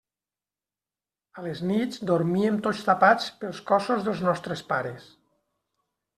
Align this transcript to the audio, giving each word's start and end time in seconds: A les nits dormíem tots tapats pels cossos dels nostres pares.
A 1.39 1.43
les 1.47 1.61
nits 1.71 2.01
dormíem 2.11 2.57
tots 2.69 2.81
tapats 2.89 3.29
pels 3.43 3.61
cossos 3.73 4.09
dels 4.09 4.27
nostres 4.31 4.67
pares. 4.73 5.07